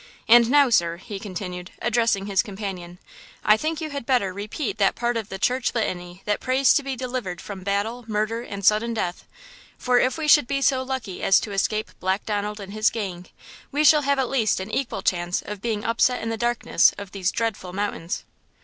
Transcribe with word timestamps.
"And 0.27 0.49
now, 0.49 0.71
sir," 0.71 0.97
he 0.97 1.19
continued, 1.19 1.69
addressing 1.79 2.25
his 2.25 2.41
companion, 2.41 2.97
"I 3.45 3.55
think 3.55 3.79
you 3.79 3.91
had 3.91 4.07
better 4.07 4.33
repeat 4.33 4.79
that 4.79 4.95
part 4.95 5.15
of 5.15 5.29
the 5.29 5.37
church 5.37 5.75
litany 5.75 6.23
that 6.25 6.39
prays 6.39 6.73
to 6.73 6.81
be 6.81 6.95
delivered 6.95 7.39
from 7.39 7.63
'battle, 7.63 8.05
murder 8.07 8.41
and 8.41 8.65
sudden 8.65 8.95
death,' 8.95 9.25
for 9.77 9.99
if 9.99 10.17
we 10.17 10.27
should 10.27 10.47
be 10.47 10.59
so 10.59 10.81
lucky 10.81 11.21
as 11.21 11.39
to 11.41 11.51
escape 11.51 11.91
Black 11.99 12.25
Donald 12.25 12.59
and 12.59 12.73
his 12.73 12.89
gang, 12.89 13.27
we 13.71 13.83
shall 13.83 14.01
have 14.01 14.17
at 14.17 14.27
least 14.29 14.59
an 14.59 14.71
equal 14.71 15.03
chance 15.03 15.43
of 15.43 15.61
being 15.61 15.85
upset 15.85 16.23
in 16.23 16.29
the 16.29 16.35
darkness 16.35 16.95
of 16.97 17.11
these 17.11 17.31
dreadful 17.31 17.71
mountains." 17.71 18.23